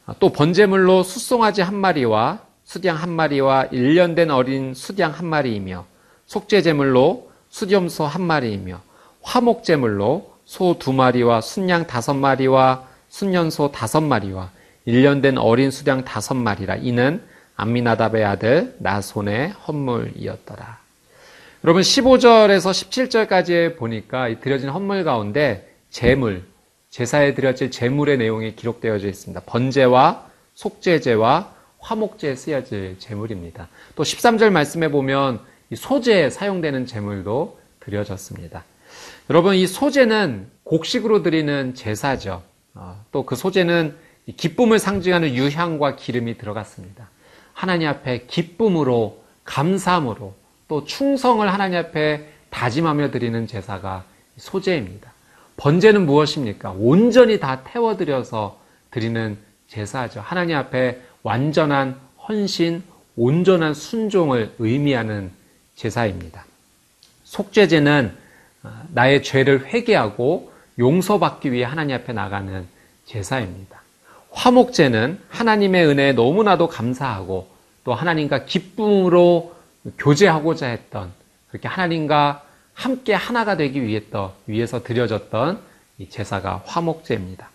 어, 0.05 0.13
또 0.17 0.29
번제물로 0.29 1.03
숫송아지 1.03 1.61
한 1.61 1.75
마리와 1.75 2.39
수양 2.63 2.95
한 2.95 3.09
마리와 3.09 3.65
1년 3.65 4.15
된 4.15 4.31
어린 4.31 4.73
수양 4.73 5.11
한 5.11 5.25
마리이며 5.25 5.85
속죄제물로 6.25 7.29
수염소 7.49 8.05
한 8.05 8.21
마리이며 8.21 8.81
화목제물로 9.23 10.35
소 10.45 10.79
두 10.79 10.93
마리와 10.93 11.41
순양 11.41 11.87
다섯 11.87 12.13
마리와 12.13 12.87
순년소 13.09 13.73
다섯 13.73 13.99
마리와 13.99 14.51
1년 14.87 15.21
된 15.21 15.37
어린 15.37 15.69
수양 15.69 16.05
다섯 16.05 16.33
마리라 16.33 16.77
이는 16.77 17.21
암미나답의 17.57 18.23
아들 18.23 18.73
나손의 18.79 19.49
헌물이었더라. 19.67 20.79
여러분 21.65 21.81
15절에서 21.81 22.71
17절까지 22.71 23.75
보니까 23.75 24.29
이 24.29 24.39
드려진 24.39 24.69
헌물 24.69 25.03
가운데 25.03 25.68
제물, 25.89 26.43
제사에 26.89 27.33
드려질 27.33 27.71
제물의 27.71 28.17
내용이 28.17 28.55
기록되어져 28.55 29.07
있습니다. 29.07 29.41
번제와 29.45 30.27
속죄제와 30.55 31.53
화목제에 31.79 32.35
쓰여질 32.35 32.97
제물입니다. 32.99 33.69
또 33.95 34.03
13절 34.03 34.51
말씀에 34.51 34.89
보면 34.89 35.39
이 35.69 35.75
소제에 35.75 36.29
사용되는 36.29 36.85
제물도 36.85 37.59
드려졌습니다. 37.79 38.63
여러분 39.29 39.55
이 39.55 39.67
소제는 39.67 40.49
곡식으로 40.63 41.23
드리는 41.23 41.75
제사죠. 41.75 42.43
또 43.11 43.23
그 43.23 43.35
소제는 43.35 43.95
이 44.25 44.33
기쁨을 44.33 44.79
상징하는 44.79 45.33
유향과 45.35 45.95
기름이 45.95 46.37
들어갔습니다. 46.37 47.09
하나님 47.53 47.87
앞에 47.87 48.25
기쁨으로 48.27 49.23
감사함으로 49.43 50.33
또 50.67 50.83
충성을 50.85 51.51
하나님 51.51 51.79
앞에 51.79 52.29
다짐하며 52.49 53.11
드리는 53.11 53.47
제사가 53.47 54.05
소제입니다. 54.37 55.13
번제는 55.59 56.05
무엇입니까? 56.05 56.73
온전히 56.77 57.39
다 57.39 57.63
태워드려서 57.65 58.57
드리는 58.91 59.37
제사죠. 59.67 60.21
하나님 60.21 60.55
앞에 60.55 61.01
완전한 61.21 61.99
헌신, 62.27 62.81
온전한 63.17 63.73
순종을 63.73 64.55
의미하는 64.57 65.31
제사입니다. 65.75 66.45
속죄제는 67.25 68.15
어, 68.63 68.81
나의 68.93 69.21
죄를 69.21 69.65
회개하고 69.65 70.51
용서받기 70.79 71.51
위해 71.51 71.65
하나님 71.65 71.95
앞에 71.95 72.13
나가는 72.13 72.65
제사입니다. 73.05 73.81
화목제는 74.31 75.19
하나님의 75.29 75.87
은혜에 75.87 76.13
너무나도 76.13 76.67
감사하고 76.67 77.49
또 77.83 77.93
하나님과 77.93 78.45
기쁨으로 78.45 79.55
교제하고자 79.97 80.67
했던 80.67 81.11
그렇게 81.49 81.67
하나님과 81.67 82.43
함께 82.79 83.13
하나가 83.13 83.57
되기 83.57 83.83
위해서 83.83 84.83
드려졌던 84.83 85.59
이 85.97 86.07
제사가 86.07 86.63
화목제입니다. 86.65 87.49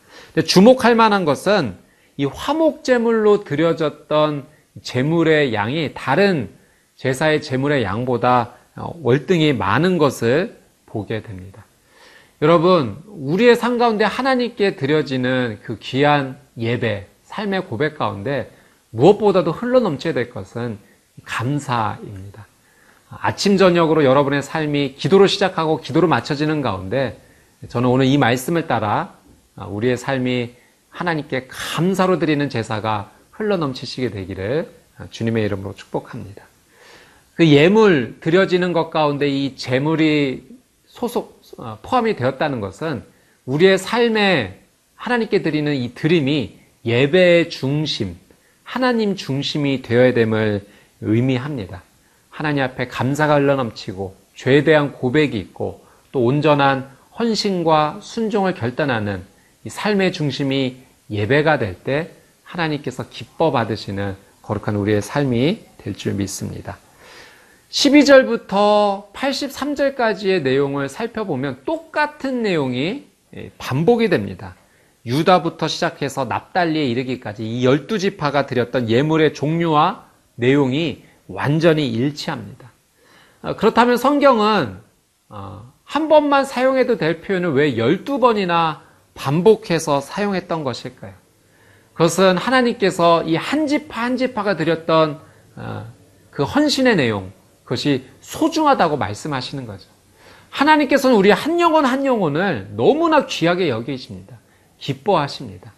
주목할 0.47 0.95
만한 0.95 1.25
것은 1.25 1.77
이 2.19 2.27
화목제물로 2.27 3.45
드려졌던 3.45 4.45
제물의 4.83 5.55
양이 5.55 5.93
다른 5.95 6.51
제사의 6.97 7.41
제물의 7.41 7.85
양보다 7.85 8.53
월등히 8.77 9.55
많은 9.55 9.97
것을 9.97 10.59
보게 10.85 11.23
됩니다. 11.23 11.65
여러분, 12.43 12.99
우리의 13.07 13.57
삶 13.57 13.79
가운데 13.79 14.05
하나님께 14.05 14.77
드려지는 14.77 15.59
그 15.63 15.79
귀한 15.79 16.39
예배, 16.59 17.07
삶의 17.23 17.65
고백 17.65 17.97
가운데 17.97 18.51
무엇보다도 18.91 19.53
흘러넘쳐야 19.53 20.13
될 20.13 20.29
것은 20.29 20.79
감사입니다. 21.25 22.47
아침, 23.21 23.57
저녁으로 23.57 24.05
여러분의 24.05 24.43
삶이 24.43 24.95
기도로 24.97 25.27
시작하고 25.27 25.81
기도로 25.81 26.09
맞춰지는 26.09 26.63
가운데 26.63 27.21
저는 27.69 27.89
오늘 27.89 28.07
이 28.07 28.19
말씀을 28.19 28.67
따라 28.67 29.15
우리의 29.57 29.97
삶이 29.97 30.55
하나님께 30.91 31.47
감사로 31.49 32.19
드리는 32.19 32.49
제사가 32.49 33.11
흘러넘치시게 33.33 34.11
되기를 34.11 34.71
주님의 35.11 35.45
이름으로 35.45 35.75
축복합니다. 35.75 36.45
그 37.35 37.49
예물 37.49 38.19
드려지는 38.21 38.73
것 38.73 38.91
가운데 38.91 39.29
이 39.29 39.57
제물이 39.57 40.45
소속 40.87 41.43
어, 41.59 41.79
포함이 41.83 42.15
되었다는 42.15 42.61
것은 42.61 43.03
우리의 43.45 43.79
삶에 43.79 44.61
하나님께 44.95 45.43
드리는 45.43 45.75
이 45.75 45.95
드림이 45.95 46.59
예배의 46.85 47.51
중심, 47.51 48.17
하나님 48.63 49.17
중심이 49.17 49.83
되어야 49.83 50.15
됨을 50.15 50.65
의미합니다. 51.01 51.83
하나님 52.35 52.65
앞에 52.65 52.89
감사가 52.89 53.37
흘러넘치고 53.37 54.17
죄에 54.35 54.65
대한 54.65 54.91
고백이 54.93 55.39
있고 55.39 55.85
또 56.11 56.25
온전한 56.25 56.91
헌신과 57.17 57.99
순종을 58.03 58.55
결단하는 58.55 59.23
이 59.63 59.69
삶의 59.69 60.13
중심이 60.13 60.79
예배가 61.11 61.59
될 61.61 61.77
때 61.85 62.11
하나님께서 62.43 63.09
기뻐 63.09 63.53
받으시는 63.53 64.17
거룩한 64.43 64.75
우리의 64.75 65.01
삶이 65.01 65.61
될 65.79 65.95
줄 65.95 66.15
믿습니다. 66.15 66.77
12절부터 67.71 69.13
83절까지의 69.13 70.43
내용을 70.43 70.89
살펴보면 70.89 71.61
똑같은 71.65 72.43
내용이 72.43 73.07
반복이 73.59 74.09
됩니다. 74.09 74.57
유다부터 75.07 75.69
시작해서 75.69 76.25
납달리에 76.25 76.85
이르기까지 76.85 77.45
이 77.45 77.65
12지파가 77.65 78.47
드렸던 78.49 78.91
예물의 78.91 79.35
종류와 79.35 80.07
내용이 80.35 81.05
완전히 81.29 81.89
일치합니다. 81.89 82.71
어, 83.43 83.57
그렇다면 83.57 83.97
성경은 83.97 84.79
어, 85.29 85.73
한 85.85 86.09
번만 86.09 86.45
사용해도 86.45 86.97
될 86.97 87.21
표현을 87.21 87.53
왜 87.53 87.75
12번이나 87.75 88.79
반복해서 89.15 90.01
사용했던 90.01 90.65
것일까요? 90.65 91.13
그것은 91.93 92.37
하나님께서 92.37 93.23
이 93.25 93.37
한 93.37 93.67
지파 93.67 94.03
한 94.03 94.17
지파가 94.17 94.57
드렸던 94.57 95.21
어, 95.57 95.87
그 96.31 96.43
헌신의 96.43 96.97
내용, 96.97 97.33
그것이 97.63 98.05
소중하다고 98.21 98.97
말씀하시는 98.97 99.67
거죠. 99.67 99.89
하나님께서는 100.51 101.17
우리 101.17 101.31
한 101.31 101.61
영혼 101.61 101.85
한 101.85 102.05
영혼을 102.05 102.69
너무나 102.77 103.27
귀하게 103.27 103.69
여기십니다. 103.69 104.39
기뻐하십니다. 104.79 105.73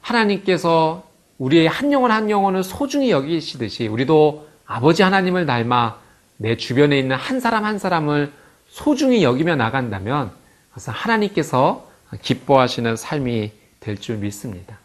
하나님께서 0.00 1.04
우리의 1.38 1.66
한 1.66 1.92
영혼 1.92 2.10
한 2.10 2.28
영혼을 2.30 2.62
소중히 2.62 3.10
여기시듯이 3.10 3.88
우리도 3.88 4.48
아버지 4.72 5.02
하나님을 5.02 5.44
닮아 5.44 5.98
내 6.38 6.56
주변에 6.56 6.98
있는 6.98 7.14
한 7.14 7.40
사람 7.40 7.64
한 7.66 7.78
사람을 7.78 8.32
소중히 8.68 9.22
여기며 9.22 9.56
나간다면 9.56 10.30
그것은 10.70 10.94
하나님께서 10.94 11.90
기뻐하시는 12.22 12.96
삶이 12.96 13.52
될 13.80 13.96
줄 13.96 14.16
믿습니다. 14.16 14.78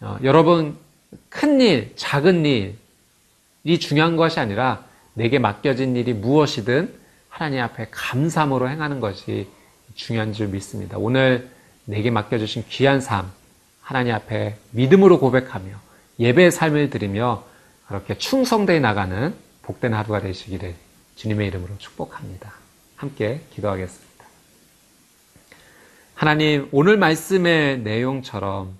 어, 0.00 0.18
여러분, 0.22 0.76
큰 1.28 1.60
일, 1.60 1.92
작은 1.96 2.44
일이 2.44 3.78
중요한 3.80 4.16
것이 4.16 4.38
아니라 4.38 4.84
내게 5.14 5.38
맡겨진 5.40 5.96
일이 5.96 6.12
무엇이든 6.12 6.94
하나님 7.28 7.60
앞에 7.62 7.88
감사함으로 7.90 8.68
행하는 8.68 9.00
것이 9.00 9.48
중요한 9.96 10.34
줄 10.34 10.48
믿습니다. 10.48 10.98
오늘 10.98 11.48
내게 11.84 12.10
맡겨주신 12.10 12.64
귀한 12.68 13.00
삶, 13.00 13.30
하나님 13.82 14.14
앞에 14.14 14.56
믿음으로 14.70 15.18
고백하며 15.18 15.70
예배의 16.20 16.52
삶을 16.52 16.90
드리며 16.90 17.44
그렇게 17.86 18.18
충성되어 18.18 18.80
나가는 18.80 19.34
복된 19.62 19.94
하루가 19.94 20.20
되시기를 20.20 20.74
주님의 21.16 21.48
이름으로 21.48 21.78
축복합니다. 21.78 22.52
함께 22.96 23.42
기도하겠습니다. 23.54 24.06
하나님, 26.14 26.68
오늘 26.72 26.96
말씀의 26.96 27.80
내용처럼 27.80 28.76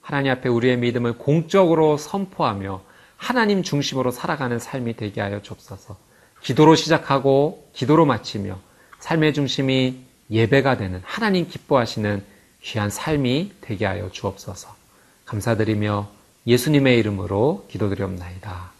하나님 0.00 0.32
앞에 0.32 0.48
우리의 0.48 0.76
믿음을 0.78 1.16
공적으로 1.18 1.96
선포하며 1.96 2.82
하나님 3.16 3.62
중심으로 3.62 4.10
살아가는 4.10 4.58
삶이 4.58 4.96
되게 4.96 5.20
하여 5.20 5.40
주옵소서. 5.40 5.96
기도로 6.42 6.74
시작하고 6.74 7.70
기도로 7.72 8.04
마치며 8.04 8.58
삶의 8.98 9.32
중심이 9.32 10.04
예배가 10.30 10.76
되는 10.76 11.00
하나님 11.04 11.48
기뻐하시는 11.48 12.22
귀한 12.60 12.90
삶이 12.90 13.52
되게 13.62 13.86
하여 13.86 14.10
주옵소서. 14.10 14.74
감사드리며 15.24 16.08
예수님의 16.46 16.98
이름으로 16.98 17.66
기도드리옵나이다. 17.68 18.72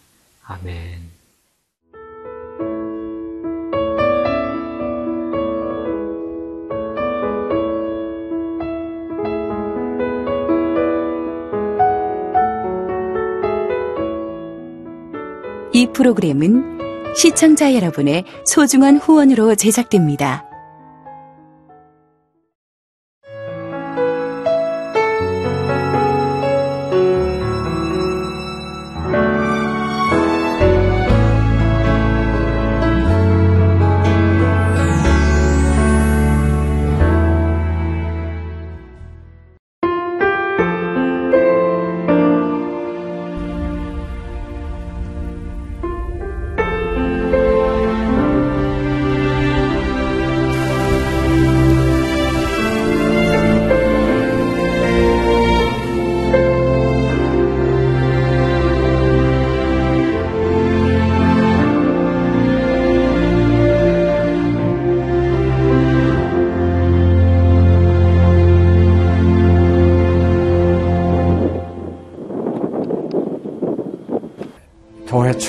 아멘. 0.45 1.15
이 15.73 15.87
프로그램은 15.91 17.13
시청자 17.15 17.73
여러분의 17.73 18.23
소중한 18.45 18.97
후원으로 18.97 19.55
제작됩니다. 19.55 20.44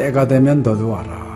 때가 0.00 0.26
되면 0.26 0.62
너도 0.62 0.88
와라. 0.88 1.28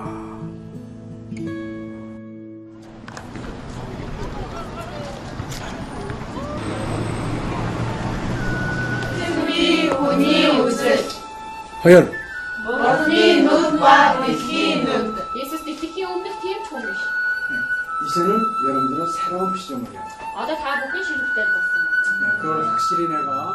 이 9.50 9.88
운이 9.88 10.46
웃을 10.61 10.98
허연 11.85 12.11
머니 12.64 13.42
눈과 13.42 14.24
비키 14.24 14.83
눈 14.83 15.14
예수님이 15.37 16.05
오늘 16.05 16.33
뒤에 16.40 16.62
총이 16.66 16.85
이제는 18.07 18.40
여러분들은 18.66 19.07
새로운 19.12 19.55
시점을 19.55 19.92
해요. 19.92 20.00
아다 20.38 20.57
다 20.57 20.81
먹기 20.81 21.05
싫을 21.05 21.20
때 21.35 21.44
봤어. 21.53 21.68
네, 22.18 22.40
그걸 22.40 22.66
확실히 22.66 23.09
내가 23.09 23.55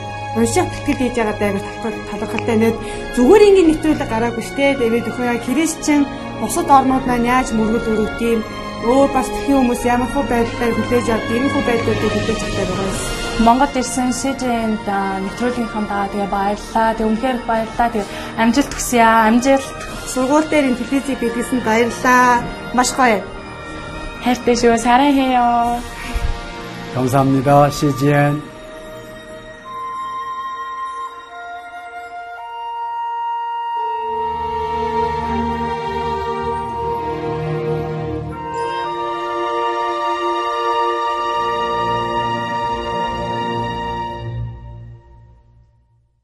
унших 0.36 0.68
тэтгэл 0.72 1.00
хийж 1.00 1.14
байгаа 1.16 1.36
даа 1.40 1.52
талархалтай 2.10 2.56
нэг 2.60 2.74
зүгээр 3.16 3.46
ингээд 3.46 3.68
нэвтрүүлэг 3.70 4.10
гараагүй 4.12 4.44
штэ 4.44 4.76
тэгээд 4.80 5.08
өхөө 5.10 5.26
яг 5.32 5.40
христчэн 5.48 6.02
бусад 6.40 6.68
орнууд 6.76 7.04
маань 7.08 7.28
яаж 7.34 7.48
мөргөл 7.56 7.90
өрөвд 7.92 8.20
юм 8.20 8.40
өөр 8.84 9.08
бас 9.16 9.28
тхэн 9.32 9.56
хүмүүс 9.56 9.82
ямар 9.88 10.10
хөө 10.12 10.24
байдлаар 10.28 10.72
хүлээж 10.76 11.06
авд 11.10 11.28
ийм 11.32 11.46
хөө 11.48 11.64
байдлуудыг 11.68 12.12
хүлээж 12.12 12.40
авдаг 12.44 12.68
байгаа 12.68 12.88
юм. 12.90 12.98
Монгол 13.44 13.74
ирсэн 13.80 14.10
СЖН-д 14.20 14.88
нэвтрүүлгийнхаа 15.24 15.84
даа 15.88 16.06
тэгээ 16.12 16.30
баярлаа. 16.36 16.88
Тэгээ 16.96 17.10
үнхээр 17.10 17.36
их 17.40 17.46
баярлаа. 17.48 17.88
Тэгээ 17.92 18.10
амжилт 18.42 18.72
хүсье 18.72 19.00
аа. 19.04 19.28
Амжилт 19.28 19.68
сургууль 20.12 20.48
дээр 20.48 20.68
энэ 20.68 20.80
телевизийг 20.80 21.18
бидлсэн 21.20 21.60
баярлалаа. 21.64 22.44
Маш 22.76 22.90
гоё. 22.96 23.20
хайртай 24.24 24.56
шүү. 24.56 24.76
사랑해요. 24.76 25.80
감사합니다. 26.94 27.70
CGN 27.70 28.49